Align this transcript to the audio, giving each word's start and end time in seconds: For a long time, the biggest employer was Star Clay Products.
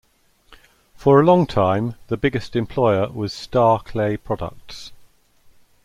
For 0.95 1.19
a 1.19 1.23
long 1.23 1.45
time, 1.45 1.93
the 2.07 2.17
biggest 2.17 2.55
employer 2.55 3.09
was 3.11 3.33
Star 3.33 3.79
Clay 3.83 4.17
Products. 4.17 4.91